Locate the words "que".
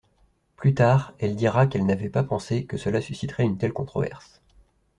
2.65-2.75